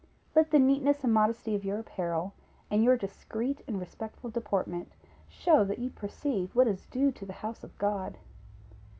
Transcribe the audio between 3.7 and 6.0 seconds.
respectful deportment, show that you